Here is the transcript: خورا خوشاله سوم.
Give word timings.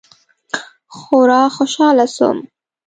خورا 0.97 1.41
خوشاله 1.55 2.05
سوم. 2.15 2.37